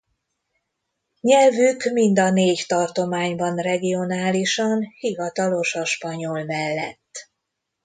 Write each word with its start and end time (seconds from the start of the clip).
Nyelvük 1.21 1.83
mind 1.83 2.19
a 2.19 2.29
négy 2.31 2.63
tartományban 2.67 3.55
regionálisan 3.55 4.93
hivatalos 4.99 5.75
a 5.75 5.85
spanyol 5.85 6.43
mellett. 6.43 7.29